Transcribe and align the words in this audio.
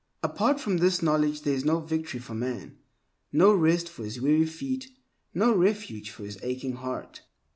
Apart 0.23 0.59
from 0.59 0.77
this 0.77 1.03
knowledge 1.03 1.43
there 1.43 1.53
is 1.53 1.63
no 1.63 1.79
victory 1.79 2.19
for 2.19 2.33
man, 2.33 2.75
no 3.31 3.53
rest 3.53 3.87
for 3.87 4.03
his 4.03 4.19
weary 4.19 4.47
feet, 4.47 4.87
no 5.31 5.55
refuge 5.55 6.09
for 6.09 6.23
His 6.23 6.39
aching 6.41 6.77
heart. 6.77 7.21